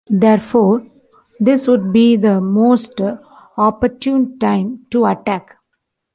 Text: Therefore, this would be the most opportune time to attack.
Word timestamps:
Therefore, 0.09 0.83
this 1.39 1.67
would 1.67 1.93
be 1.93 2.15
the 2.15 2.41
most 2.41 2.99
opportune 3.55 4.39
time 4.39 4.87
to 4.89 5.05
attack. 5.05 5.57